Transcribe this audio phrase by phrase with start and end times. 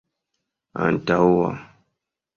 [0.85, 1.45] antaŭa